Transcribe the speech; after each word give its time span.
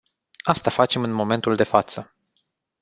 Asta 0.43 0.69
facem 0.69 1.03
în 1.03 1.11
momentul 1.11 1.55
de 1.55 1.63
față. 1.63 2.11